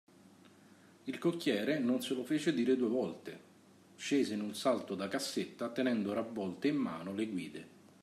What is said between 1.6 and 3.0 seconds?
non se lo fece dire due